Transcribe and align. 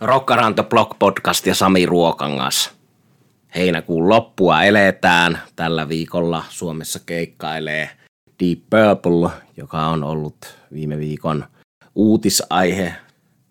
Rockaranto 0.00 0.64
Blog 0.64 0.98
Podcast 0.98 1.46
ja 1.46 1.54
Sami 1.54 1.86
Ruokangas. 1.86 2.70
Heinäkuun 3.54 4.08
loppua 4.08 4.62
eletään. 4.62 5.38
Tällä 5.56 5.88
viikolla 5.88 6.44
Suomessa 6.48 7.00
keikkailee 7.06 7.90
Deep 8.44 8.58
Purple, 8.70 9.30
joka 9.56 9.86
on 9.86 10.04
ollut 10.04 10.58
viime 10.72 10.98
viikon 10.98 11.44
uutisaihe 11.94 12.94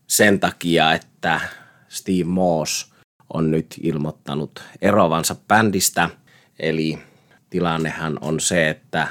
sen 0.08 0.40
takia, 0.40 0.94
että 0.94 1.40
Steve 1.88 2.24
Moss 2.24 2.94
on 3.34 3.52
nyt 3.52 3.76
ilmoittanut 3.82 4.64
erovansa 4.82 5.36
bändistä. 5.48 6.10
Eli 6.60 7.00
tilannehan 7.50 8.18
on 8.22 8.40
se, 8.40 8.70
että 8.70 9.08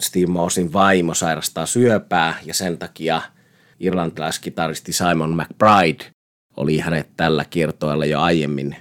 Steve 0.00 0.26
Mossin 0.26 0.72
vaimo 0.72 1.14
sairastaa 1.14 1.66
syöpää 1.66 2.34
ja 2.44 2.54
sen 2.54 2.78
takia 2.78 3.22
irlantilaiskitaristi 3.80 4.92
Simon 4.92 5.36
McBride 5.36 6.15
oli 6.56 6.78
hänet 6.78 7.08
tällä 7.16 7.44
kiertoilla 7.44 8.06
jo 8.06 8.20
aiemmin 8.20 8.76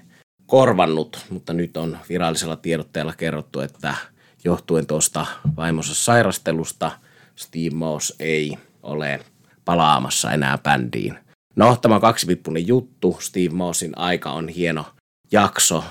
korvannut, 0.45 1.26
mutta 1.30 1.54
nyt 1.54 1.77
on 1.77 1.98
virallisella 2.09 2.55
tiedotteella 2.55 3.13
kerrottu, 3.13 3.59
että 3.59 3.95
johtuen 4.44 4.88
tuosta 4.88 5.26
vaimonsa 5.58 5.95
sairastelusta 5.95 6.91
Steve 7.36 7.76
Moss 7.76 8.16
ei 8.20 8.58
ole 8.84 9.20
palaamassa 9.66 10.31
enää 10.31 10.58
bändiin. 10.58 11.17
No, 11.55 11.76
tämä 11.76 12.00
kaksivippunen 12.00 12.67
juttu. 12.67 13.17
Steve 13.20 13.50
Mossin 13.50 13.98
aika 13.98 14.31
on 14.31 14.50
hieno 14.50 14.86
jakso 15.31 15.84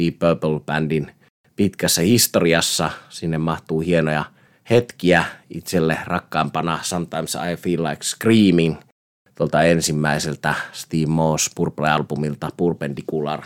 Deep 0.00 0.14
Purple-bändin 0.18 1.10
pitkässä 1.56 2.02
historiassa. 2.02 2.90
Sinne 3.08 3.38
mahtuu 3.38 3.80
hienoja 3.80 4.24
hetkiä 4.70 5.24
itselle 5.50 5.98
rakkaampana 6.04 6.78
Sometimes 6.82 7.34
I 7.34 7.56
Feel 7.56 7.82
Like 7.82 8.04
Screaming 8.04 8.76
tuolta 9.36 9.62
ensimmäiseltä 9.62 10.54
Steve 10.72 11.06
Moss 11.06 11.50
Purple-albumilta 11.54 12.48
Purpendicular 12.56 13.42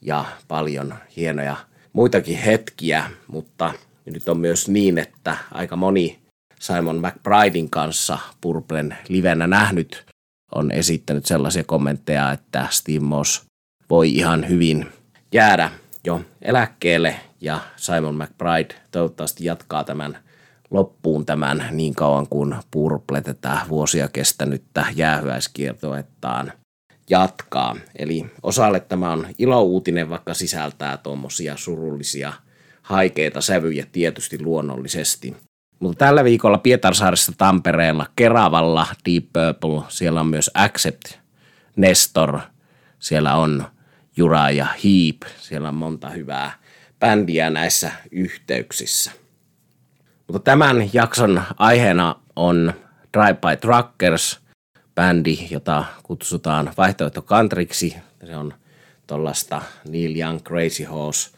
ja 0.00 0.24
paljon 0.48 0.94
hienoja 1.16 1.56
muitakin 1.92 2.38
hetkiä, 2.38 3.10
mutta 3.26 3.74
nyt 4.06 4.28
on 4.28 4.38
myös 4.38 4.68
niin, 4.68 4.98
että 4.98 5.36
aika 5.52 5.76
moni 5.76 6.18
Simon 6.60 7.02
McBridein 7.06 7.70
kanssa 7.70 8.18
Purplen 8.40 8.96
livenä 9.08 9.46
nähnyt 9.46 10.06
on 10.54 10.70
esittänyt 10.70 11.26
sellaisia 11.26 11.64
kommentteja, 11.64 12.32
että 12.32 12.66
Steve 12.70 13.00
Moss 13.00 13.42
voi 13.90 14.10
ihan 14.10 14.48
hyvin 14.48 14.86
jäädä 15.32 15.70
jo 16.04 16.20
eläkkeelle 16.42 17.20
ja 17.40 17.60
Simon 17.76 18.14
McBride 18.14 18.74
toivottavasti 18.90 19.44
jatkaa 19.44 19.84
tämän 19.84 20.23
loppuun 20.74 21.26
tämän 21.26 21.68
niin 21.70 21.94
kauan 21.94 22.28
kuin 22.28 22.54
Purple 22.70 23.20
tätä 23.20 23.58
vuosia 23.68 24.08
kestänyttä 24.08 24.86
jäähyäiskiertoettaan 24.94 26.52
jatkaa. 27.10 27.76
Eli 27.96 28.26
osalle 28.42 28.80
tämä 28.80 29.12
on 29.12 29.26
ilouutinen, 29.38 30.10
vaikka 30.10 30.34
sisältää 30.34 30.96
tuommoisia 30.96 31.56
surullisia 31.56 32.32
haikeita 32.82 33.40
sävyjä 33.40 33.86
tietysti 33.92 34.42
luonnollisesti. 34.42 35.36
Mutta 35.80 36.04
tällä 36.04 36.24
viikolla 36.24 36.58
Pietarsaaressa, 36.58 37.32
Tampereella, 37.38 38.06
Keravalla 38.16 38.86
Deep 39.10 39.24
Purple, 39.60 39.82
siellä 39.88 40.20
on 40.20 40.26
myös 40.26 40.50
Accept, 40.54 41.04
Nestor, 41.76 42.38
siellä 42.98 43.34
on 43.34 43.64
Jura 44.16 44.50
ja 44.50 44.64
Heap, 44.64 45.32
siellä 45.38 45.68
on 45.68 45.74
monta 45.74 46.10
hyvää 46.10 46.52
bändiä 47.00 47.50
näissä 47.50 47.92
yhteyksissä. 48.10 49.23
Mutta 50.28 50.50
tämän 50.50 50.90
jakson 50.92 51.42
aiheena 51.56 52.16
on 52.36 52.72
Drive 53.12 53.34
by 53.34 53.56
Truckers, 53.60 54.40
bändi, 54.94 55.38
jota 55.50 55.84
kutsutaan 56.02 56.72
vaihtoehto 56.76 57.22
countryksi. 57.22 57.96
Se 58.26 58.36
on 58.36 58.54
tuollaista 59.06 59.62
Neil 59.88 60.20
Young 60.20 60.40
Crazy 60.40 60.84
Horse 60.84 61.30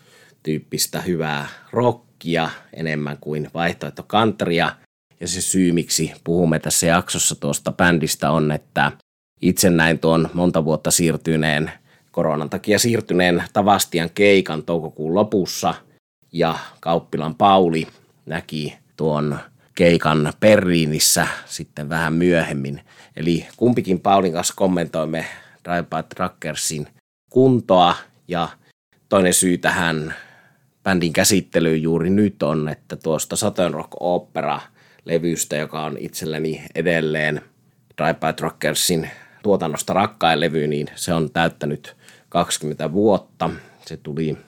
tyyppistä 0.42 1.00
hyvää 1.00 1.48
rockia 1.72 2.50
enemmän 2.72 3.18
kuin 3.20 3.50
vaihtoehto 3.54 4.02
countrya. 4.02 4.72
Ja 5.20 5.28
se 5.28 5.40
syy, 5.40 5.72
miksi 5.72 6.12
puhumme 6.24 6.58
tässä 6.58 6.86
jaksossa 6.86 7.34
tuosta 7.34 7.72
bändistä 7.72 8.30
on, 8.30 8.52
että 8.52 8.92
itse 9.40 9.70
näin 9.70 9.98
tuon 9.98 10.30
monta 10.34 10.64
vuotta 10.64 10.90
siirtyneen, 10.90 11.70
koronan 12.12 12.50
takia 12.50 12.78
siirtyneen 12.78 13.44
Tavastian 13.52 14.10
keikan 14.10 14.62
toukokuun 14.62 15.14
lopussa 15.14 15.74
ja 16.32 16.58
Kauppilan 16.80 17.34
Pauli 17.34 17.86
näki 18.26 18.78
tuon 18.96 19.38
keikan 19.74 20.32
Berliinissä 20.40 21.26
sitten 21.46 21.88
vähän 21.88 22.12
myöhemmin. 22.12 22.80
Eli 23.16 23.46
kumpikin 23.56 24.00
Paulin 24.00 24.32
kanssa 24.32 24.54
kommentoimme 24.56 25.26
Drive 25.64 25.82
by 25.82 26.14
Truckersin 26.14 26.86
kuntoa 27.30 27.94
ja 28.28 28.48
toinen 29.08 29.34
syy 29.34 29.58
tähän 29.58 30.14
bändin 30.82 31.12
käsittelyyn 31.12 31.82
juuri 31.82 32.10
nyt 32.10 32.42
on, 32.42 32.68
että 32.68 32.96
tuosta 32.96 33.36
Southern 33.36 33.74
Rock 33.74 33.90
Opera 34.00 34.60
levystä, 35.04 35.56
joka 35.56 35.84
on 35.84 35.96
itselleni 35.98 36.62
edelleen 36.74 37.42
Drive 37.98 38.14
by 38.14 38.32
Truckersin 38.36 39.10
tuotannosta 39.42 39.92
rakkain 39.92 40.40
levy, 40.40 40.66
niin 40.66 40.86
se 40.94 41.14
on 41.14 41.30
täyttänyt 41.30 41.96
20 42.28 42.92
vuotta. 42.92 43.50
Se 43.86 43.96
tuli 43.96 44.38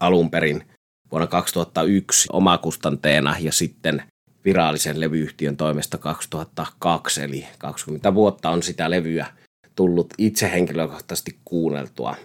alun 0.00 0.30
perin 0.30 0.64
vuonna 1.14 1.26
2001 1.26 2.28
omakustanteena 2.32 3.36
ja 3.40 3.52
sitten 3.52 4.02
virallisen 4.44 5.00
levyyhtiön 5.00 5.56
toimesta 5.56 5.98
2002, 5.98 7.22
eli 7.22 7.46
20 7.58 8.14
vuotta 8.14 8.50
on 8.50 8.62
sitä 8.62 8.90
levyä 8.90 9.26
tullut 9.74 10.14
itse 10.18 10.50
henkilökohtaisesti 10.52 11.38
kuunneltua. 11.44 12.16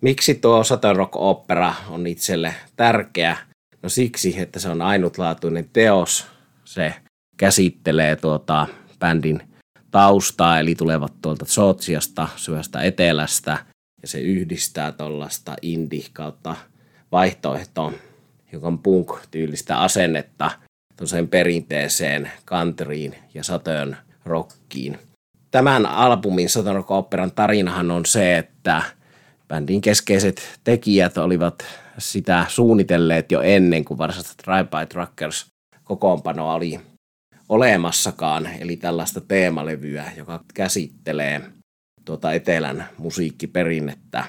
Miksi 0.00 0.34
tuo 0.34 0.64
Southern 0.64 0.96
Rock 0.96 1.16
Opera 1.16 1.74
on 1.88 2.06
itselle 2.06 2.54
tärkeä? 2.76 3.36
No 3.82 3.88
siksi, 3.88 4.40
että 4.40 4.58
se 4.60 4.68
on 4.68 4.82
ainutlaatuinen 4.82 5.68
teos. 5.72 6.26
Se 6.64 6.94
käsittelee 7.36 8.16
tuota 8.16 8.66
bändin 8.98 9.42
taustaa, 9.90 10.60
eli 10.60 10.74
tulevat 10.74 11.12
tuolta 11.22 11.44
Sootsiasta, 11.44 12.28
syvästä 12.36 12.82
etelästä, 12.82 13.58
ja 14.02 14.08
se 14.08 14.20
yhdistää 14.20 14.92
tuollaista 14.92 15.56
indie 15.62 16.06
kautta 16.12 16.56
vaihtoehtoon 17.12 17.94
hiukan 18.52 18.78
punk-tyylistä 18.78 19.78
asennetta 19.78 20.50
tuollaiseen 20.96 21.28
perinteeseen 21.28 22.30
countryin 22.46 23.14
ja 23.34 23.44
sateen 23.44 23.96
rockiin. 24.24 24.98
Tämän 25.50 25.86
albumin 25.86 26.48
Southern 26.48 26.76
Rock 26.76 26.90
Operan 26.90 27.32
tarinahan 27.32 27.90
on 27.90 28.06
se, 28.06 28.38
että 28.38 28.82
bändin 29.48 29.80
keskeiset 29.80 30.58
tekijät 30.64 31.18
olivat 31.18 31.64
sitä 31.98 32.46
suunnitelleet 32.48 33.32
jo 33.32 33.40
ennen 33.40 33.84
kuin 33.84 33.98
varsinaista 33.98 34.42
Drive 34.44 34.64
by 34.64 34.86
Truckers 34.86 35.46
kokoonpano 35.84 36.54
oli 36.54 36.80
olemassakaan, 37.48 38.48
eli 38.60 38.76
tällaista 38.76 39.20
teemalevyä, 39.20 40.12
joka 40.16 40.44
käsittelee 40.54 41.40
tuota 42.04 42.32
etelän 42.32 42.88
musiikkiperinnettä, 42.98 44.24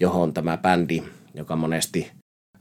johon 0.00 0.34
tämä 0.34 0.56
bändi, 0.56 1.02
joka 1.34 1.56
monesti 1.56 2.10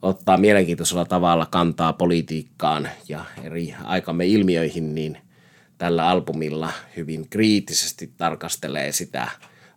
ottaa 0.02 0.38
mielenkiintoisella 0.38 1.06
tavalla 1.06 1.46
kantaa 1.46 1.94
politiikkaan 1.94 2.90
ja 3.10 3.26
eri 3.44 3.76
aikamme 3.84 4.26
ilmiöihin, 4.26 4.96
niin 4.96 5.18
tällä 5.78 6.08
albumilla 6.08 6.72
hyvin 6.98 7.30
kriittisesti 7.30 8.14
tarkastelee 8.18 8.92
sitä 8.92 9.28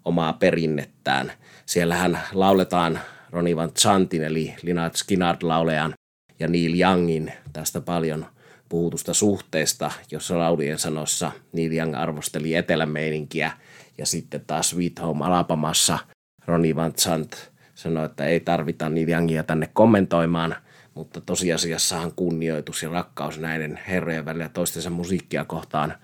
omaa 0.05 0.33
perinnettään. 0.33 1.33
Siellähän 1.67 2.21
lauletaan 2.33 3.01
Ronnie 3.31 3.57
Van 3.57 3.75
Chantin 3.75 4.25
eli 4.25 4.55
Lynyrd 4.63 4.95
Skynyrd 4.95 5.43
laulejan 5.43 5.95
ja 6.39 6.49
Neil 6.49 6.81
Youngin 6.81 7.33
tästä 7.53 7.81
paljon 7.81 8.27
puhutusta 8.69 9.15
suhteesta, 9.15 9.91
jossa 10.11 10.39
laulien 10.39 10.79
sanossa 10.79 11.33
Neil 11.53 11.73
Young 11.73 11.97
arvosteli 11.97 12.55
etelämeininkiä 12.55 13.53
ja 13.99 14.07
sitten 14.07 14.45
taas 14.47 14.71
Sweet 14.71 15.01
Home 15.03 15.25
Alabamassa 15.25 15.99
Ronnie 16.47 16.77
Van 16.77 16.93
Chant 16.93 17.51
sanoi, 17.79 18.05
että 18.07 18.25
ei 18.25 18.41
tarvita 18.41 18.89
Neil 18.89 19.09
Youngia 19.09 19.43
tänne 19.43 19.71
kommentoimaan, 19.73 20.57
mutta 20.95 21.21
tosiasiassahan 21.21 22.13
kunnioitus 22.17 22.83
ja 22.83 22.89
rakkaus 22.89 23.39
näiden 23.39 23.81
herrojen 23.89 24.25
välillä 24.25 24.49
toistensa 24.49 24.91
musiikkia 24.91 25.45
kohtaan 25.45 25.95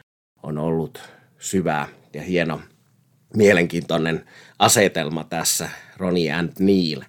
on 0.42 0.58
ollut 0.58 1.02
syvää 1.38 1.88
ja 2.12 2.22
hieno 2.22 2.60
mielenkiintoinen 3.36 4.24
asetelma 4.58 5.24
tässä, 5.24 5.68
Ronnie 5.96 6.32
and 6.32 6.52
Neil. 6.58 7.02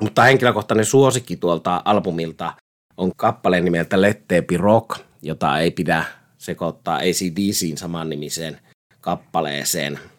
Mutta 0.00 0.22
henkilökohtainen 0.22 0.84
suosikki 0.84 1.36
tuolta 1.36 1.82
albumilta 1.84 2.52
on 2.96 3.12
kappale 3.16 3.60
nimeltä 3.60 4.00
Let 4.00 4.24
Rock, 4.56 5.00
jota 5.22 5.58
ei 5.58 5.70
pidä 5.70 6.04
sekoittaa 6.38 6.96
ACDCin 6.96 7.78
samannimiseen 7.78 8.58
kappaleeseen– 9.00 9.98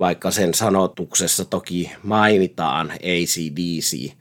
vaikka 0.00 0.30
sen 0.30 0.54
sanotuksessa 0.54 1.44
toki 1.44 1.90
mainitaan 2.02 2.90
ACDC. 2.90 4.12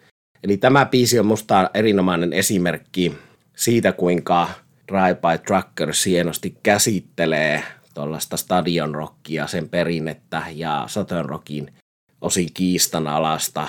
Eli 0.43 0.57
tämä 0.57 0.85
biisi 0.85 1.19
on 1.19 1.25
musta 1.25 1.69
erinomainen 1.73 2.33
esimerkki 2.33 3.15
siitä, 3.55 3.91
kuinka 3.91 4.49
Drive 4.91 5.15
by 5.15 5.43
Truckers 5.47 6.05
hienosti 6.05 6.57
käsittelee 6.63 7.63
tuollaista 7.93 8.37
stadion 8.37 8.95
rockia, 8.95 9.47
sen 9.47 9.69
perinnettä 9.69 10.43
ja 10.55 10.83
Southern 10.87 11.29
rockin 11.29 11.73
osin 12.21 12.49
kiistanalasta 12.53 13.67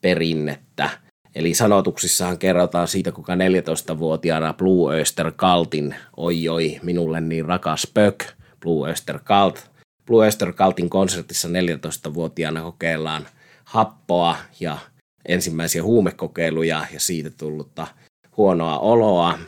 perinnettä. 0.00 0.90
Eli 1.34 1.54
sanotuksissahan 1.54 2.38
kerrotaan 2.38 2.88
siitä, 2.88 3.12
kuinka 3.12 3.34
14-vuotiaana 3.34 4.54
Blue 4.54 4.94
Oyster 4.94 5.32
Cultin 5.32 5.94
oi 6.16 6.48
oi 6.48 6.80
minulle 6.82 7.20
niin 7.20 7.44
rakas 7.44 7.86
pök, 7.94 8.24
Blue 8.60 8.88
Oyster 8.88 9.18
Cult. 9.18 9.70
Blue 10.10 10.24
Oyster 10.24 10.52
Cultin 10.52 10.90
konsertissa 10.90 11.48
14-vuotiaana 11.48 12.62
kokeillaan 12.62 13.26
happoa 13.64 14.36
ja 14.60 14.78
ensimmäisiä 15.28 15.82
huumekokeiluja 15.82 16.86
ja 16.92 17.00
siitä 17.00 17.30
tullutta 17.30 17.86
huonoa 18.36 18.78
oloa. 18.78 19.38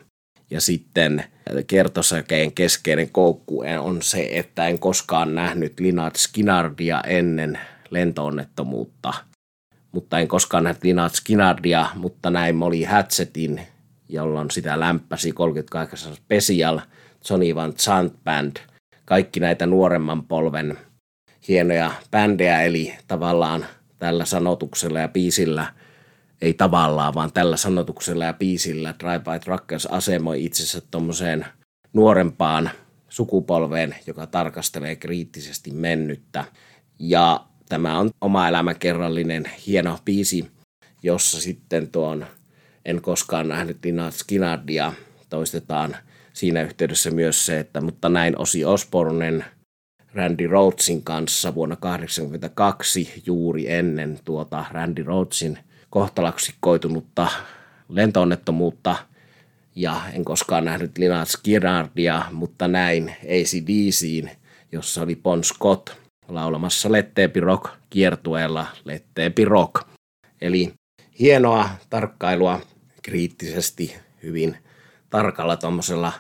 Ja 0.51 0.61
sitten 0.61 1.25
kertosäkeen 1.67 2.53
keskeinen 2.53 3.11
koukku 3.11 3.65
on 3.81 4.03
se, 4.03 4.29
että 4.33 4.69
en 4.69 4.79
koskaan 4.79 5.35
nähnyt 5.35 5.81
Linard 5.81 6.17
Skinardia 6.17 7.01
ennen 7.01 7.59
lentoonnettomuutta. 7.91 9.15
Mutta 9.93 10.19
en 10.19 10.29
koskaan 10.29 10.65
nähnyt 10.65 10.85
Linard 10.85 11.13
Skinardia, 11.15 11.87
mutta 11.95 12.31
näin 12.31 12.57
Molly 12.57 12.85
Hatchetin, 12.85 13.61
jolloin 14.09 14.51
sitä 14.51 14.81
lämpäsi 14.81 15.33
38 15.33 16.15
Special, 16.15 16.81
Johnny 17.31 17.55
Van 17.55 17.73
Zandt 17.73 18.25
Band, 18.25 18.57
kaikki 19.05 19.41
näitä 19.41 19.67
nuoremman 19.67 20.23
polven 20.25 20.79
hienoja 21.49 21.91
bändejä, 22.11 22.63
eli 22.63 22.95
tavallaan 23.09 23.67
tällä 23.99 24.25
sanotuksella 24.25 25.01
ja 25.01 25.09
biisillä, 25.09 25.67
ei 26.43 26.55
tavallaan, 26.55 27.15
vaan 27.15 27.33
tällä 27.33 27.57
sanotuksella 27.57 28.25
ja 28.25 28.33
biisillä 28.33 28.95
Drive 28.99 29.19
by 29.19 29.39
Truckers 29.45 29.87
asemoi 29.87 30.45
itsensä 30.45 30.83
tuommoiseen 30.91 31.47
nuorempaan 31.93 32.71
sukupolveen, 33.09 33.95
joka 34.07 34.27
tarkastelee 34.27 34.97
kriittisesti 34.97 35.71
mennyttä. 35.71 36.45
Ja 36.99 37.47
tämä 37.69 37.99
on 37.99 38.11
oma 38.21 38.49
elämäkerrallinen 38.49 39.45
hieno 39.67 39.99
biisi, 40.05 40.51
jossa 41.03 41.41
sitten 41.41 41.91
tuon 41.91 42.27
En 42.85 43.03
koskaan 43.03 43.49
nähnyt 43.49 43.85
Lina 43.85 44.11
Skinardia 44.11 44.93
toistetaan 45.31 45.97
siinä 46.33 46.63
yhteydessä 46.63 47.11
myös 47.11 47.47
se, 47.47 47.59
että 47.59 47.81
mutta 47.81 48.09
näin 48.09 48.39
Osi 48.39 48.65
Osbornen 48.65 49.45
Randy 50.15 50.47
Rhodesin 50.47 51.03
kanssa 51.03 51.55
vuonna 51.55 51.77
1982 51.77 53.23
juuri 53.27 53.71
ennen 53.71 54.19
tuota 54.25 54.65
Randy 54.71 55.03
Rhodesin 55.03 55.59
kohtalaksi 55.91 56.55
koitunutta 56.61 57.29
lentoonnettomuutta 57.89 58.97
ja 59.75 60.01
en 60.13 60.25
koskaan 60.25 60.65
nähnyt 60.65 60.99
Lina 60.99 61.25
Skirardia, 61.25 62.23
mutta 62.33 62.69
näin 62.69 63.15
ACDCin, 63.23 64.31
jossa 64.73 65.03
oli 65.03 65.17
Bon 65.17 65.45
Scott 65.45 65.91
laulamassa 66.29 66.93
Letteepi 66.93 67.41
Rock 67.41 67.71
kiertueella 67.91 68.67
Letteepi 68.85 69.45
Rock. 69.45 69.75
Eli 70.41 70.73
hienoa 71.19 71.69
tarkkailua 71.91 72.61
kriittisesti 73.03 73.97
hyvin 74.23 74.57
tarkalla 75.13 75.57
tuommoisella 75.57 76.13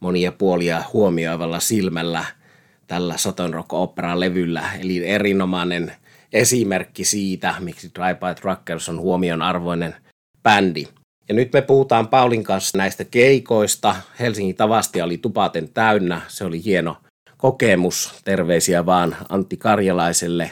monia 0.00 0.32
puolia 0.32 0.82
huomioivalla 0.92 1.60
silmällä 1.60 2.24
tällä 2.86 3.16
Southern 3.16 3.54
Rock 3.54 3.72
Opera 3.72 4.20
levyllä. 4.20 4.72
Eli 4.80 5.06
erinomainen 5.06 5.92
esimerkki 6.32 7.04
siitä, 7.04 7.54
miksi 7.60 7.90
Drive 7.94 8.14
by 8.14 8.40
Truckers 8.40 8.88
on 8.88 9.00
huomionarvoinen 9.00 9.94
bändi. 10.42 10.84
Ja 11.28 11.34
nyt 11.34 11.52
me 11.52 11.62
puhutaan 11.62 12.08
Paulin 12.08 12.44
kanssa 12.44 12.78
näistä 12.78 13.04
keikoista. 13.04 13.96
Helsingin 14.20 14.56
Tavastia 14.56 15.04
oli 15.04 15.18
tupaten 15.18 15.68
täynnä. 15.68 16.20
Se 16.28 16.44
oli 16.44 16.64
hieno 16.64 16.96
kokemus. 17.36 18.20
Terveisiä 18.24 18.86
vaan 18.86 19.16
Antti 19.28 19.56
Karjalaiselle, 19.56 20.50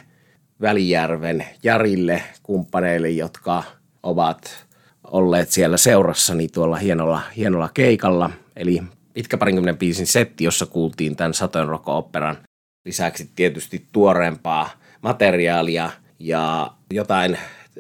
Välijärven 0.61 1.45
Jarille, 1.63 2.23
kumppaneille, 2.43 3.11
jotka 3.11 3.63
ovat 4.03 4.66
olleet 5.11 5.51
siellä 5.51 5.77
seurassani 5.77 6.49
tuolla 6.49 6.77
hienolla, 6.77 7.23
hienolla 7.37 7.71
keikalla. 7.75 8.31
Eli 8.57 8.83
pitkä 9.15 9.39
parinkymmenen 9.39 9.79
biisin 9.79 10.07
setti, 10.07 10.45
jossa 10.45 10.67
kuultiin 10.67 11.17
tämän 11.17 11.69
Rock 11.69 11.89
Operan 11.89 12.37
lisäksi 12.85 13.31
tietysti 13.37 13.87
tuoreempaa 13.93 14.71
materiaalia 15.03 15.91
ja 16.19 16.71
jotain 16.93 17.39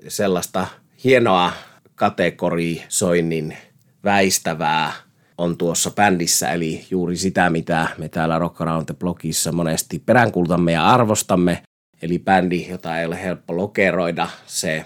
sellaista 0.08 0.66
hienoa 1.04 1.52
kategorisoinnin 1.94 3.56
väistävää 4.04 4.92
on 5.38 5.56
tuossa 5.56 5.90
bändissä, 5.90 6.52
eli 6.52 6.86
juuri 6.90 7.16
sitä, 7.16 7.50
mitä 7.50 7.88
me 7.98 8.08
täällä 8.08 8.38
Rock 8.38 8.60
Around 8.60 8.86
the 8.86 8.94
Blockissa 8.94 9.52
monesti 9.52 9.98
peräänkultamme 9.98 10.72
ja 10.72 10.86
arvostamme, 10.86 11.62
eli 12.02 12.18
bändi, 12.18 12.66
jota 12.70 13.00
ei 13.00 13.06
ole 13.06 13.22
helppo 13.22 13.56
lokeroida, 13.56 14.28
se 14.46 14.84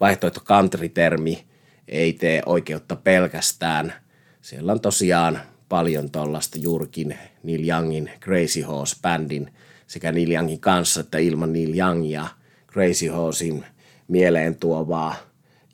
vaihtoehto 0.00 0.40
country-termi 0.40 1.49
ei 1.90 2.12
tee 2.12 2.42
oikeutta 2.46 2.96
pelkästään. 2.96 3.92
Siellä 4.40 4.72
on 4.72 4.80
tosiaan 4.80 5.40
paljon 5.68 6.10
tuollaista 6.10 6.58
juurikin 6.58 7.18
Neil 7.42 7.68
Youngin 7.68 8.10
Crazy 8.20 8.60
Horse-bändin 8.62 9.50
sekä 9.86 10.12
Neil 10.12 10.30
Youngin 10.30 10.60
kanssa 10.60 11.00
että 11.00 11.18
ilman 11.18 11.52
Neil 11.52 11.78
Youngia 11.78 12.26
Crazy 12.72 13.06
Horsein 13.06 13.66
mieleen 14.08 14.56
tuovaa 14.56 15.14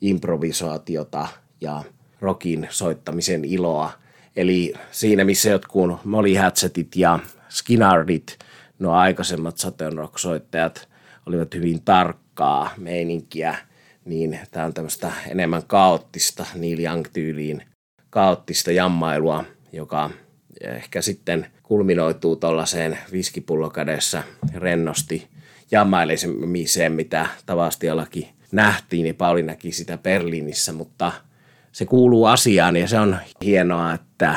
improvisaatiota 0.01 1.27
ja 1.61 1.83
rockin 2.21 2.67
soittamisen 2.69 3.45
iloa. 3.45 3.91
Eli 4.35 4.73
siinä, 4.91 5.23
missä 5.23 5.49
jotkut 5.49 6.05
Molly 6.05 6.33
Hatchetit 6.33 6.95
ja 6.95 7.19
Skinnardit, 7.49 8.37
nuo 8.79 8.93
aikaisemmat 8.93 9.57
Saturn 9.57 9.97
Rock-soittajat, 9.97 10.87
olivat 11.25 11.55
hyvin 11.55 11.81
tarkkaa 11.81 12.69
meininkiä, 12.77 13.55
niin 14.07 14.39
tämä 14.51 14.65
on 14.65 14.73
tämmöistä 14.73 15.11
enemmän 15.27 15.63
kaoottista 15.67 16.45
Neil 16.55 16.79
Young-tyyliin 16.79 17.63
kaoottista 18.09 18.71
jammailua, 18.71 19.43
joka 19.71 20.09
ehkä 20.61 21.01
sitten 21.01 21.47
kulminoituu 21.63 22.35
tuollaiseen 22.35 22.97
viskipullo 23.11 23.69
kädessä 23.69 24.23
rennosti 24.55 25.27
jammailemiseen, 25.71 26.91
mitä 26.91 27.27
Tavastiallakin 27.45 28.27
nähtiin, 28.51 29.03
niin 29.03 29.15
Pauli 29.15 29.43
näki 29.43 29.71
sitä 29.71 29.97
Berliinissä, 29.97 30.73
mutta 30.73 31.11
se 31.71 31.85
kuuluu 31.85 32.25
asiaan 32.25 32.75
ja 32.75 32.87
se 32.87 32.99
on 32.99 33.17
hienoa, 33.43 33.93
että 33.93 34.35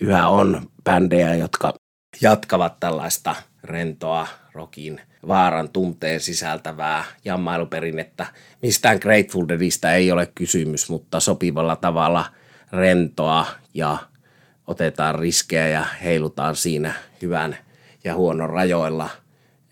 yhä 0.00 0.28
on 0.28 0.70
bändejä, 0.84 1.34
jotka 1.34 1.74
jatkavat 2.20 2.80
tällaista 2.80 3.34
rentoa 3.64 4.28
rokin 4.52 5.00
vaaran 5.28 5.68
tunteen 5.68 6.20
sisältävää 6.20 7.04
jammailuperinnettä. 7.24 8.26
Mistään 8.62 8.98
Grateful 9.02 9.48
Deadistä 9.48 9.94
ei 9.94 10.12
ole 10.12 10.26
kysymys, 10.34 10.90
mutta 10.90 11.20
sopivalla 11.20 11.76
tavalla 11.76 12.24
rentoa 12.72 13.46
ja 13.74 13.96
otetaan 14.66 15.14
riskejä 15.14 15.68
ja 15.68 15.84
heilutaan 16.02 16.56
siinä 16.56 16.94
hyvän 17.22 17.56
ja 18.04 18.14
huonon 18.14 18.50
rajoilla 18.50 19.10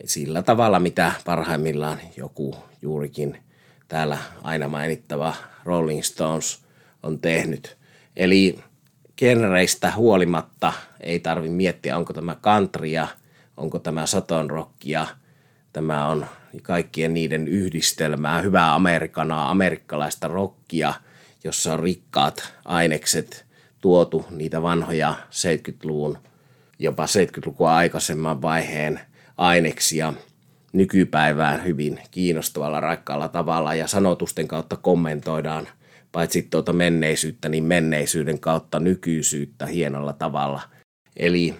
sillä 0.04 0.42
tavalla, 0.42 0.78
mitä 0.78 1.12
parhaimmillaan 1.24 1.98
joku 2.16 2.56
juurikin 2.82 3.38
täällä 3.88 4.18
aina 4.42 4.68
mainittava 4.68 5.34
Rolling 5.64 6.02
Stones 6.02 6.64
on 7.02 7.18
tehnyt. 7.18 7.76
Eli 8.16 8.58
genreistä 9.16 9.92
huolimatta 9.96 10.72
ei 11.00 11.20
tarvi 11.20 11.48
miettiä, 11.48 11.96
onko 11.96 12.12
tämä 12.12 12.36
countrya, 12.42 13.08
onko 13.60 13.78
tämä 13.78 14.06
saton 14.06 14.50
rockia, 14.50 15.06
tämä 15.72 16.06
on 16.06 16.26
kaikkien 16.62 17.14
niiden 17.14 17.48
yhdistelmää, 17.48 18.40
hyvää 18.40 18.74
amerikanaa, 18.74 19.50
amerikkalaista 19.50 20.28
rockia, 20.28 20.94
jossa 21.44 21.72
on 21.72 21.80
rikkaat 21.80 22.52
ainekset 22.64 23.46
tuotu 23.80 24.26
niitä 24.30 24.62
vanhoja 24.62 25.14
70-luvun, 25.30 26.18
jopa 26.78 27.06
70-lukua 27.06 27.76
aikaisemman 27.76 28.42
vaiheen 28.42 29.00
aineksia 29.36 30.12
nykypäivään 30.72 31.64
hyvin 31.64 32.00
kiinnostavalla, 32.10 32.80
rakkaalla 32.80 33.28
tavalla 33.28 33.74
ja 33.74 33.86
sanotusten 33.86 34.48
kautta 34.48 34.76
kommentoidaan 34.76 35.68
paitsi 36.12 36.42
tuota 36.42 36.72
menneisyyttä, 36.72 37.48
niin 37.48 37.64
menneisyyden 37.64 38.40
kautta 38.40 38.80
nykyisyyttä 38.80 39.66
hienolla 39.66 40.12
tavalla. 40.12 40.60
Eli 41.16 41.54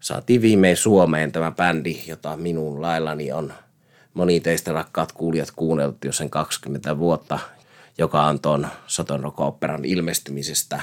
saatiin 0.00 0.42
viimein 0.42 0.76
Suomeen 0.76 1.32
tämä 1.32 1.50
bändi, 1.50 2.02
jota 2.06 2.36
minun 2.36 2.82
laillani 2.82 3.32
on 3.32 3.52
moni 4.14 4.40
teistä 4.40 4.72
rakkaat 4.72 5.12
kuulijat 5.12 5.50
kuunnellut 5.56 6.04
jo 6.04 6.12
sen 6.12 6.30
20 6.30 6.98
vuotta, 6.98 7.38
joka 7.98 8.22
on 8.22 8.40
tuon 8.40 8.68
Satonroko-operan 8.86 9.84
ilmestymisestä. 9.84 10.82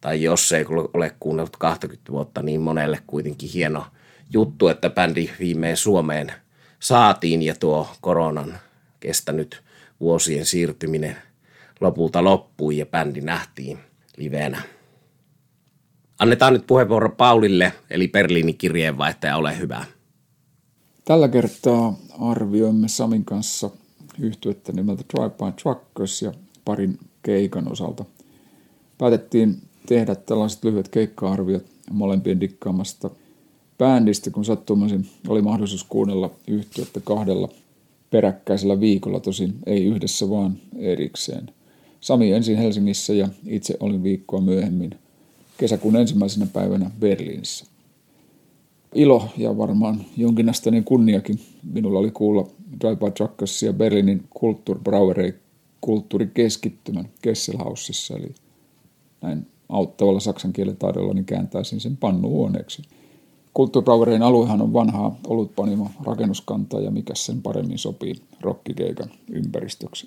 Tai 0.00 0.22
jos 0.22 0.52
ei 0.52 0.64
ole 0.94 1.14
kuunnellut 1.20 1.56
20 1.56 2.12
vuotta, 2.12 2.42
niin 2.42 2.60
monelle 2.60 2.98
kuitenkin 3.06 3.50
hieno 3.50 3.86
juttu, 4.30 4.68
että 4.68 4.90
bändi 4.90 5.30
viimein 5.38 5.76
Suomeen 5.76 6.32
saatiin 6.80 7.42
ja 7.42 7.54
tuo 7.54 7.88
koronan 8.00 8.58
kestänyt 9.00 9.62
vuosien 10.00 10.46
siirtyminen 10.46 11.16
lopulta 11.80 12.24
loppui 12.24 12.78
ja 12.78 12.86
bändi 12.86 13.20
nähtiin 13.20 13.78
livenä. 14.16 14.62
Annetaan 16.24 16.52
nyt 16.52 16.66
puheenvuoro 16.66 17.08
Paulille, 17.08 17.72
eli 17.90 18.08
Berliinin 18.08 18.58
kirjeenvaihtaja, 18.58 19.36
ole 19.36 19.58
hyvä. 19.58 19.84
Tällä 21.04 21.28
kertaa 21.28 21.98
arvioimme 22.20 22.88
Samin 22.88 23.24
kanssa 23.24 23.70
yhtyettä 24.20 24.72
nimeltä 24.72 25.04
Drive 25.14 25.30
by 25.30 25.62
Truckers 25.62 26.22
ja 26.22 26.32
parin 26.64 26.98
keikan 27.22 27.72
osalta. 27.72 28.04
Päätettiin 28.98 29.56
tehdä 29.86 30.14
tällaiset 30.14 30.64
lyhyet 30.64 30.88
keikka-arviot 30.88 31.66
molempien 31.90 32.40
dikkaamasta 32.40 33.10
bändistä, 33.78 34.30
kun 34.30 34.44
sattumoisin 34.44 35.06
oli 35.28 35.42
mahdollisuus 35.42 35.84
kuunnella 35.84 36.30
yhtyettä 36.46 37.00
kahdella 37.04 37.48
peräkkäisellä 38.10 38.80
viikolla, 38.80 39.20
tosin 39.20 39.54
ei 39.66 39.84
yhdessä 39.84 40.30
vaan 40.30 40.58
erikseen. 40.76 41.50
Sami 42.00 42.32
ensin 42.32 42.56
Helsingissä 42.56 43.14
ja 43.14 43.28
itse 43.46 43.76
olin 43.80 44.02
viikkoa 44.02 44.40
myöhemmin 44.40 44.90
kesäkuun 45.58 45.96
ensimmäisenä 45.96 46.46
päivänä 46.52 46.90
Berliinissä. 47.00 47.66
Ilo 48.94 49.28
ja 49.36 49.58
varmaan 49.58 50.04
jonkinasteinen 50.16 50.84
kunniakin 50.84 51.40
minulla 51.72 51.98
oli 51.98 52.10
kuulla 52.10 52.46
Drive 52.80 52.96
by 52.96 53.10
Truckersia 53.10 53.72
Berliinin 53.72 54.24
Kulturbrauerei 54.30 55.34
kulttuurikeskittymän 55.80 57.08
Kesselhausissa, 57.22 58.16
eli 58.16 58.34
näin 59.20 59.46
auttavalla 59.68 60.20
saksan 60.20 60.52
kielen 60.52 60.76
taidolla 60.76 61.14
niin 61.14 61.24
kääntäisin 61.24 61.80
sen 61.80 61.96
pannuhuoneeksi. 61.96 62.82
Kulttuurbrauerein 63.54 64.22
aluehan 64.22 64.62
on 64.62 64.72
vanhaa 64.72 65.16
olutpanimo 65.26 65.90
rakennuskantaa 66.04 66.80
ja 66.80 66.90
mikä 66.90 67.14
sen 67.14 67.42
paremmin 67.42 67.78
sopii 67.78 68.14
rokkikeikan 68.40 69.10
ympäristöksi. 69.30 70.06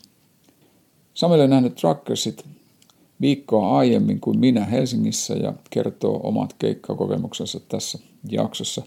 Samille 1.13 1.47
nähnyt 1.47 1.75
Truckersit 1.75 2.45
viikkoa 3.21 3.77
aiemmin 3.77 4.19
kuin 4.19 4.39
minä 4.39 4.65
Helsingissä 4.65 5.33
ja 5.33 5.53
kertoo 5.69 6.19
omat 6.23 6.55
keikkakokemuksensa 6.59 7.59
tässä 7.59 7.99
jaksossa. 8.29 8.81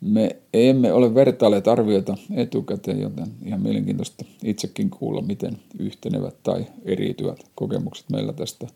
Me 0.00 0.36
emme 0.54 0.92
ole 0.92 1.14
vertailleet 1.14 1.68
arvioita 1.68 2.16
etukäteen, 2.34 3.00
joten 3.00 3.26
ihan 3.44 3.62
mielenkiintoista 3.62 4.24
itsekin 4.44 4.90
kuulla, 4.90 5.22
miten 5.22 5.58
yhtenevät 5.78 6.36
tai 6.42 6.66
eriytyvät 6.84 7.38
kokemukset 7.54 8.10
meillä 8.10 8.32
tästä 8.32 8.66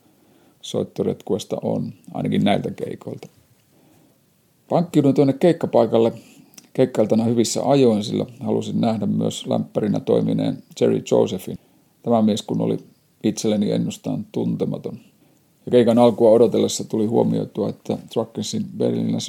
soittoretkuesta 0.63 1.57
on, 1.63 1.93
ainakin 2.15 2.45
näiltä 2.45 2.71
keikoilta. 2.71 3.29
Pankkiudun 4.69 5.15
tuonne 5.15 5.33
keikkapaikalle 5.33 6.13
keikkailtana 6.73 7.25
hyvissä 7.25 7.63
ajoin, 7.65 8.05
sillä 8.05 8.27
halusin 8.41 8.81
nähdä 8.81 9.07
myös 9.07 9.47
lämpärinä 9.47 10.01
toimineen 10.01 10.63
Jerry 10.81 11.03
Josephin. 11.11 11.59
Tämä 12.03 12.23
mies 12.23 12.43
kun 12.43 12.61
oli 12.61 12.79
itselleni 13.23 13.71
ennustaan 13.71 14.27
tuntematon. 14.33 14.99
Ja 15.67 15.71
keikan 15.71 15.99
alkua 15.99 16.31
odotellessa 16.31 16.85
tuli 16.85 17.07
huomioitua, 17.07 17.69
että 17.69 17.99
Truckersin 18.13 18.67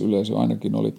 yleisö 0.04 0.38
ainakin 0.38 0.76
oli 0.76 0.94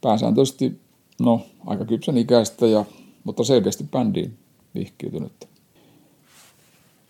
pääsääntöisesti, 0.00 0.80
no, 1.20 1.40
aika 1.66 1.84
kypsän 1.84 2.18
ikäistä, 2.18 2.66
ja, 2.66 2.84
mutta 3.24 3.44
selkeästi 3.44 3.84
bändiin 3.84 4.38
vihkiytynyttä. 4.74 5.46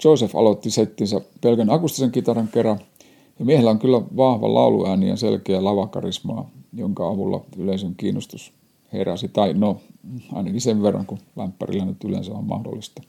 Joseph 0.05 0.37
aloitti 0.37 0.71
settinsä 0.71 1.21
pelkän 1.41 1.71
akustisen 1.71 2.13
kitaran 2.13 2.49
kerran, 2.49 2.79
ja 3.39 3.45
miehellä 3.45 3.71
on 3.71 3.79
kyllä 3.79 4.03
vahva 4.17 4.55
lauluääni 4.55 5.09
ja 5.09 5.17
selkeä 5.17 5.65
lavakarismaa, 5.65 6.51
jonka 6.73 7.09
avulla 7.09 7.45
yleisön 7.57 7.95
kiinnostus 7.97 8.53
heräsi, 8.93 9.29
tai 9.29 9.55
no, 9.55 9.81
ainakin 10.33 10.61
sen 10.61 10.83
verran, 10.83 11.07
kun 11.07 11.19
lämpärillä 11.37 11.85
nyt 11.85 12.05
yleensä 12.05 12.33
on 12.33 12.45
mahdollista 12.45 13.03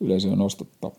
yleisöön 0.00 0.38
nostattaa. 0.38 0.90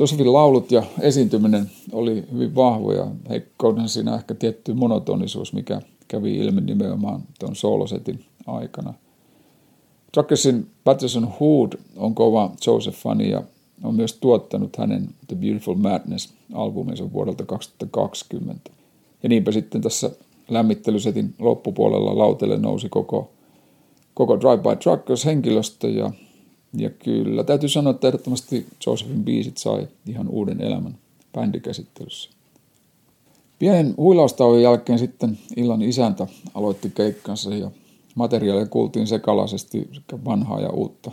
Josephin 0.00 0.32
laulut 0.32 0.72
ja 0.72 0.82
esiintyminen 1.00 1.70
oli 1.92 2.24
hyvin 2.32 2.54
vahvoja. 2.54 3.06
Heikkouden 3.28 3.88
siinä 3.88 4.14
ehkä 4.14 4.34
tietty 4.34 4.74
monotonisuus, 4.74 5.52
mikä 5.52 5.80
kävi 6.08 6.36
ilmi 6.36 6.60
nimenomaan 6.60 7.22
tuon 7.40 7.56
soolosetin 7.56 8.24
aikana. 8.46 8.94
Truckersin 10.12 10.66
Patterson 10.84 11.28
Hood 11.40 11.72
on 11.96 12.14
kova 12.14 12.50
Joseph-fani 12.66 13.30
ja 13.30 13.42
on 13.84 13.94
myös 13.94 14.14
tuottanut 14.14 14.76
hänen 14.76 15.08
The 15.26 15.36
Beautiful 15.36 15.74
Madness-albuminsa 15.74 17.12
vuodelta 17.12 17.44
2020. 17.44 18.70
Ja 19.22 19.28
niinpä 19.28 19.52
sitten 19.52 19.80
tässä 19.80 20.10
lämmittelysetin 20.48 21.34
loppupuolella 21.38 22.18
lautelle 22.18 22.56
nousi 22.56 22.88
koko, 22.88 23.30
koko 24.14 24.40
Drive 24.40 24.58
by 24.58 24.76
Truckers 24.76 25.24
henkilöstö 25.24 25.88
ja 25.88 26.10
ja 26.72 26.90
kyllä, 26.90 27.44
täytyy 27.44 27.68
sanoa, 27.68 27.90
että 27.90 28.06
ehdottomasti 28.06 28.66
Josephin 28.86 29.24
biisit 29.24 29.56
sai 29.56 29.88
ihan 30.06 30.28
uuden 30.28 30.60
elämän 30.60 30.98
bändikäsittelyssä. 31.32 32.30
Pienen 33.58 33.94
huilaustauon 33.96 34.62
jälkeen 34.62 34.98
sitten 34.98 35.38
illan 35.56 35.82
isäntä 35.82 36.26
aloitti 36.54 36.92
keikkansa 36.94 37.54
ja 37.54 37.70
materiaalia 38.14 38.66
kuultiin 38.66 39.06
sekalaisesti 39.06 39.88
sekä 39.92 40.24
vanhaa 40.24 40.60
ja 40.60 40.70
uutta 40.70 41.10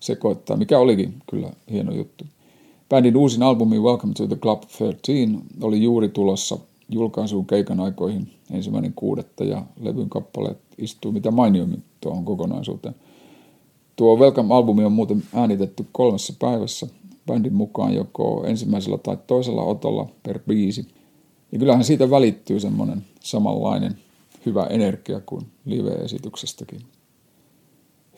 sekoittaa, 0.00 0.56
mikä 0.56 0.78
olikin 0.78 1.14
kyllä 1.30 1.50
hieno 1.70 1.92
juttu. 1.92 2.24
Bändin 2.88 3.16
uusin 3.16 3.42
albumi 3.42 3.78
Welcome 3.78 4.12
to 4.14 4.26
the 4.26 4.36
Club 4.36 4.62
13 4.78 5.66
oli 5.66 5.82
juuri 5.82 6.08
tulossa 6.08 6.58
julkaisuun 6.88 7.46
keikan 7.46 7.80
aikoihin 7.80 8.30
ensimmäinen 8.50 8.92
kuudetta 8.96 9.44
ja 9.44 9.62
levyn 9.80 10.10
kappaleet 10.10 10.58
istuu 10.78 11.12
mitä 11.12 11.30
mainioimmin 11.30 11.82
tuohon 12.00 12.24
kokonaisuuteen– 12.24 12.94
Tuo 13.96 14.16
Welcome-albumi 14.16 14.84
on 14.84 14.92
muuten 14.92 15.24
äänitetty 15.34 15.86
kolmessa 15.92 16.32
päivässä 16.38 16.86
bändin 17.26 17.54
mukaan 17.54 17.94
joko 17.94 18.44
ensimmäisellä 18.46 18.98
tai 18.98 19.18
toisella 19.26 19.62
otolla 19.62 20.08
per 20.22 20.38
biisi. 20.48 20.88
Ja 21.52 21.58
kyllähän 21.58 21.84
siitä 21.84 22.10
välittyy 22.10 22.60
semmoinen 22.60 23.04
samanlainen 23.20 23.98
hyvä 24.46 24.64
energia 24.64 25.20
kuin 25.20 25.46
live-esityksestäkin. 25.64 26.80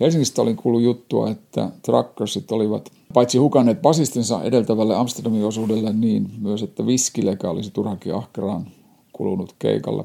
Helsingistä 0.01 0.43
olin 0.43 0.57
kuullut 0.57 0.83
juttua, 0.83 1.31
että 1.31 1.71
Truckersit 1.83 2.53
olivat 2.53 2.93
paitsi 3.15 3.39
hukanneet 3.39 3.83
basistinsa 3.83 4.43
edeltävälle 4.43 4.97
Amsterdamin 4.97 5.45
osuudelle 5.45 5.93
niin 5.93 6.31
myös, 6.39 6.63
että 6.63 6.87
viskileka 6.87 7.51
olisi 7.51 7.71
turhakin 7.71 8.15
ahkeraan 8.15 8.67
kulunut 9.13 9.55
keikalla. 9.59 10.05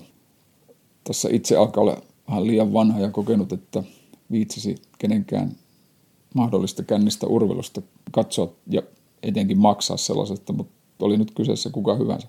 Tässä 1.03 1.29
itse 1.31 1.57
alkaa 1.57 1.81
olla 1.81 1.97
vähän 2.27 2.47
liian 2.47 2.73
vanha 2.73 2.99
ja 2.99 3.11
kokenut, 3.11 3.53
että 3.53 3.83
viitsisi 4.31 4.75
kenenkään 4.99 5.51
mahdollista 6.33 6.83
kännistä 6.83 7.27
urvelusta 7.27 7.81
katsoa 8.11 8.51
ja 8.67 8.81
etenkin 9.23 9.57
maksaa 9.57 9.97
sellaisesta, 9.97 10.53
mutta 10.53 11.05
oli 11.05 11.17
nyt 11.17 11.31
kyseessä 11.35 11.69
kuka 11.69 11.95
hyvänsä. 11.95 12.27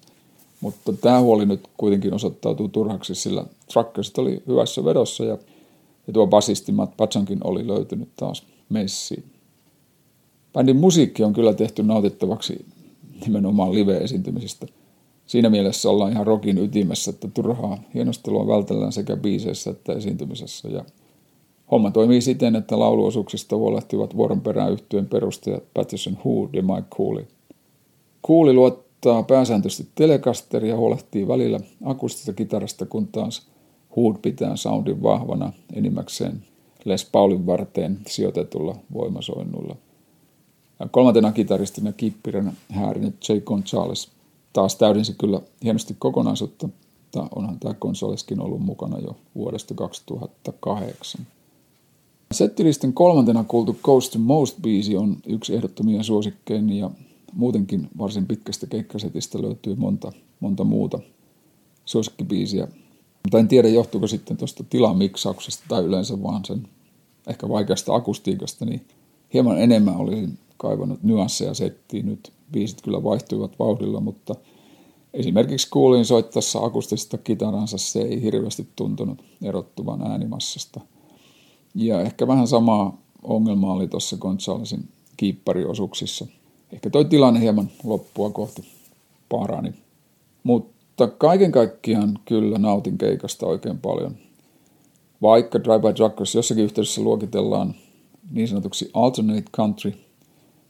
Mutta 0.60 0.92
tämä 0.92 1.20
huoli 1.20 1.46
nyt 1.46 1.60
kuitenkin 1.76 2.14
osoittautuu 2.14 2.68
turhaksi, 2.68 3.14
sillä 3.14 3.44
Truckersit 3.72 4.18
oli 4.18 4.42
hyvässä 4.46 4.84
vedossa 4.84 5.24
ja, 5.24 5.38
ja 6.06 6.12
tuo 6.12 6.26
basisti 6.26 6.72
Matt 6.72 6.96
Patsonkin 6.96 7.40
oli 7.44 7.66
löytynyt 7.66 8.08
taas 8.16 8.46
messiin. 8.68 9.24
Bändin 10.52 10.76
musiikki 10.76 11.24
on 11.24 11.32
kyllä 11.32 11.54
tehty 11.54 11.82
nautittavaksi 11.82 12.66
nimenomaan 13.26 13.74
live-esiintymisestä. 13.74 14.66
Siinä 15.26 15.50
mielessä 15.50 15.90
ollaan 15.90 16.12
ihan 16.12 16.26
rokin 16.26 16.58
ytimessä, 16.58 17.10
että 17.10 17.28
turhaa 17.28 17.78
hienostelua 17.94 18.46
vältellään 18.46 18.92
sekä 18.92 19.16
biiseissä 19.16 19.70
että 19.70 19.92
esiintymisessä. 19.92 20.68
Ja 20.68 20.84
Homma 21.72 21.90
toimii 21.90 22.20
siten, 22.20 22.56
että 22.56 22.78
lauluosuuksista 22.78 23.56
huolehtivat 23.56 24.16
vuoron 24.16 24.40
perään 24.40 24.72
yhtyeen 24.72 25.06
perustajat 25.06 25.62
Patterson 25.74 26.18
Hood 26.24 26.48
ja 26.52 26.62
Mike 26.62 26.88
Cooley. 26.96 27.26
Cooley 28.26 28.52
luottaa 28.52 29.22
pääsääntöisesti 29.22 29.88
telekasteria 29.94 30.70
ja 30.70 30.76
huolehtii 30.76 31.28
välillä 31.28 31.60
akustista 31.84 32.32
kitarasta, 32.32 32.86
kun 32.86 33.06
taas 33.06 33.46
Hood 33.96 34.16
pitää 34.22 34.56
soundin 34.56 35.02
vahvana 35.02 35.52
enimmäkseen 35.72 36.44
Les 36.84 37.04
Paulin 37.12 37.46
varteen 37.46 37.98
sijoitetulla 38.06 38.76
voimasoinnulla. 38.94 39.76
Ja 40.80 40.88
kolmantena 40.88 41.32
kitaristina 41.32 41.92
kippiränä 41.92 42.52
häärinyt 42.70 43.28
J. 43.28 43.32
Gonzales 43.44 44.10
taas 44.52 44.76
täydensi 44.76 45.14
kyllä 45.18 45.40
hienosti 45.64 45.96
kokonaisuutta, 45.98 46.66
mutta 46.66 47.26
onhan 47.36 47.58
tämä 47.58 47.74
konsoleskin 47.74 48.40
ollut 48.40 48.60
mukana 48.60 48.98
jo 48.98 49.16
vuodesta 49.34 49.74
2008. 49.74 51.26
Settilisten 52.32 52.92
kolmantena 52.92 53.44
kuultu 53.44 53.76
Coast 53.82 54.12
to 54.12 54.18
Most-biisi 54.18 54.96
on 54.96 55.16
yksi 55.26 55.54
ehdottomia 55.54 56.02
suosikkeini 56.02 56.78
ja 56.78 56.90
muutenkin 57.32 57.88
varsin 57.98 58.26
pitkästä 58.26 58.66
keikkasetistä 58.66 59.42
löytyy 59.42 59.74
monta, 59.74 60.12
monta 60.40 60.64
muuta 60.64 60.98
suosikkibiisiä. 61.84 62.68
Mutta 63.22 63.38
en 63.38 63.48
tiedä, 63.48 63.68
johtuuko 63.68 64.06
sitten 64.06 64.36
tuosta 64.36 64.64
tilamiksauksesta 64.70 65.64
tai 65.68 65.84
yleensä 65.84 66.22
vaan 66.22 66.44
sen 66.44 66.68
ehkä 67.26 67.48
vaikeasta 67.48 67.94
akustiikasta, 67.94 68.64
niin 68.64 68.86
hieman 69.34 69.58
enemmän 69.58 69.96
olisin 69.96 70.38
kaivannut 70.56 71.02
nyansseja 71.02 71.54
settiin. 71.54 72.06
Nyt 72.06 72.32
biisit 72.52 72.82
kyllä 72.82 73.04
vaihtuivat 73.04 73.58
vauhdilla, 73.58 74.00
mutta 74.00 74.34
esimerkiksi 75.14 75.70
kuulin 75.70 76.04
soittaessa 76.04 76.58
akustista 76.64 77.18
kitaransa 77.18 77.78
se 77.78 78.02
ei 78.02 78.22
hirveästi 78.22 78.66
tuntunut 78.76 79.24
erottuvan 79.42 80.02
äänimassasta– 80.02 80.80
ja 81.74 82.00
ehkä 82.00 82.26
vähän 82.26 82.46
sama 82.46 82.98
ongelma 83.22 83.72
oli 83.72 83.88
tuossa 83.88 84.16
Gonzalesin 84.16 84.88
kiippariosuuksissa. 85.16 86.26
Ehkä 86.72 86.90
toi 86.90 87.04
tilanne 87.04 87.40
hieman 87.40 87.70
loppua 87.84 88.30
kohti 88.30 88.62
parani. 89.28 89.74
Mutta 90.42 91.08
kaiken 91.08 91.52
kaikkiaan 91.52 92.18
kyllä 92.24 92.58
nautin 92.58 92.98
keikasta 92.98 93.46
oikein 93.46 93.78
paljon. 93.78 94.16
Vaikka 95.22 95.64
Drive 95.64 95.78
by 95.78 95.92
Truckers 95.92 96.34
jossakin 96.34 96.64
yhteydessä 96.64 97.02
luokitellaan 97.02 97.74
niin 98.30 98.48
sanotuksi 98.48 98.90
alternate 98.94 99.44
country 99.56 99.92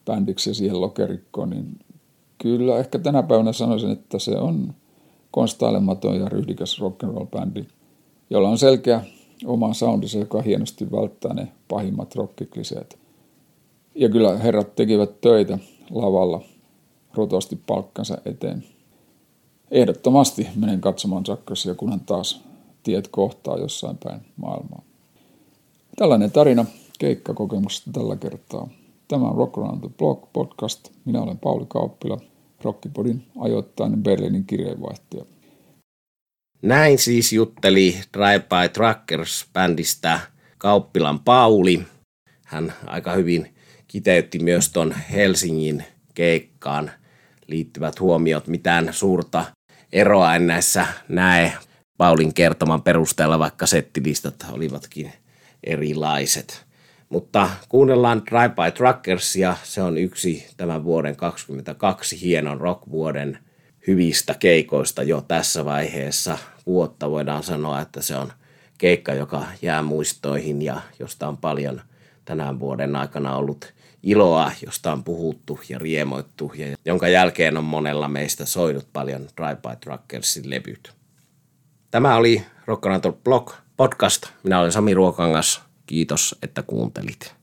bändiksi 0.05 0.51
ja 0.51 0.55
siihen 0.55 0.81
lokerikkoon, 0.81 1.51
niin 1.51 1.79
kyllä 2.39 2.79
ehkä 2.79 2.99
tänä 2.99 3.23
päivänä 3.23 3.53
sanoisin, 3.53 3.91
että 3.91 4.19
se 4.19 4.37
on 4.37 4.75
konstailematon 5.31 6.21
ja 6.21 6.29
ryhdikäs 6.29 6.81
rock'n'roll-bändi, 6.81 7.65
jolla 8.31 8.49
on 8.49 8.59
selkeä 8.59 9.05
oma 9.45 9.75
soundinsa, 9.75 10.19
joka 10.19 10.43
hienosti 10.43 10.91
välttää 10.93 11.35
ne 11.35 11.49
pahimmat 11.69 12.15
rockikliseet. 12.15 12.99
Ja 13.95 14.09
kyllä 14.09 14.39
herrat 14.39 14.75
tekivät 14.75 15.21
töitä 15.21 15.59
lavalla 15.91 16.41
rotosti 17.15 17.61
palkkansa 17.67 18.19
eteen. 18.25 18.65
Ehdottomasti 19.71 20.49
menen 20.57 20.81
katsomaan 20.81 21.27
Sakkasia, 21.27 21.75
kunhan 21.75 22.01
taas 22.01 22.41
tiet 22.83 23.09
kohtaa 23.09 23.59
jossain 23.59 23.99
päin 24.05 24.21
maailmaa. 24.37 24.83
Tällainen 25.97 26.31
tarina 26.31 26.65
keikkakokemusta 26.99 27.91
tällä 27.93 28.17
kertaa. 28.17 28.69
Tämä 29.09 29.29
on 29.29 29.37
Rock 29.37 29.59
Around 29.59 29.81
the 29.81 29.91
Block 29.99 30.33
podcast. 30.33 30.91
Minä 31.05 31.23
olen 31.23 31.39
Pauli 31.39 31.67
Kauppila, 31.69 32.21
Rockipodin 32.63 33.27
ajoittainen 33.39 34.03
Berliinin 34.03 34.45
kirjeenvaihtaja. 34.45 35.25
Näin 36.63 36.99
siis 36.99 37.33
jutteli 37.33 38.01
Drive 38.19 38.41
by 38.41 38.69
Truckers-bändistä 38.73 40.19
Kauppilan 40.59 41.21
Pauli. 41.21 41.83
Hän 42.45 42.73
aika 42.87 43.13
hyvin 43.13 43.55
kiteytti 43.89 44.39
myös 44.39 44.69
ton 44.69 44.93
Helsingin 44.93 45.85
keikkaan 46.15 46.91
liittyvät 47.47 48.01
huomiot. 48.01 48.47
Mitään 48.47 48.89
suurta 48.93 49.45
eroa 49.93 50.35
en 50.35 50.47
näissä 50.47 50.87
näe 51.09 51.53
Paulin 51.99 52.35
kertoman 52.35 52.83
perusteella, 52.83 53.39
vaikka 53.39 53.67
settilistat 53.67 54.47
olivatkin 54.51 55.13
erilaiset. 55.65 56.67
Mutta 57.09 57.51
kuunnellaan 57.69 58.23
Drive 58.31 58.49
by 58.49 58.73
Truckers 58.77 59.37
ja 59.37 59.57
se 59.63 59.83
on 59.83 59.99
yksi 59.99 60.47
tämän 60.57 60.85
vuoden 60.85 61.17
2022 61.17 62.21
hienon 62.21 62.61
rockvuoden 62.61 63.39
hyvistä 63.87 64.35
keikoista 64.35 65.03
jo 65.03 65.21
tässä 65.21 65.65
vaiheessa 65.65 66.39
vuotta. 66.67 67.11
Voidaan 67.11 67.43
sanoa, 67.43 67.81
että 67.81 68.03
se 68.03 68.17
on 68.17 68.33
keikka, 68.79 69.15
joka 69.15 69.45
jää 69.63 69.83
muistoihin 69.83 70.63
ja 70.63 70.81
josta 70.99 71.29
on 71.29 71.37
paljon 71.37 71.81
tänään 72.25 72.61
vuoden 72.61 72.97
aikana 72.97 73.37
ollut 73.37 73.73
iloa, 74.03 74.53
josta 74.67 74.93
on 74.93 75.05
puhuttu 75.05 75.61
ja 75.69 75.79
riemoittu 75.79 76.53
ja 76.55 76.77
jonka 76.85 77.09
jälkeen 77.09 77.57
on 77.57 77.65
monella 77.65 78.09
meistä 78.09 78.47
soinut 78.47 78.87
paljon 78.93 79.29
Drive 79.37 79.57
by 79.57 79.77
Truckersin 79.81 80.51
levyt. 80.51 80.93
Tämä 81.91 82.17
oli 82.17 82.47
Rock 82.67 82.85
Blog 83.25 83.53
podcast. 83.77 84.27
Minä 84.43 84.61
olen 84.61 84.73
Sami 84.73 84.95
Ruokangas. 84.95 85.63
Kiitos, 85.87 86.37
että 86.43 86.63
kuuntelit. 86.63 87.42